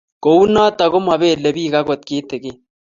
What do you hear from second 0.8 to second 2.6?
ko mapelepich akot kitikin.